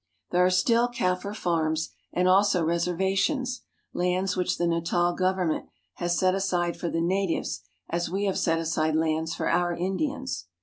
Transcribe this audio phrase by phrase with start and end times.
[0.31, 3.61] There are still Kaffir farms, and also reservations—
[3.93, 8.57] lands which the Natal government has set aside for the natives as we have set
[8.57, 10.47] aside lands for our Indians.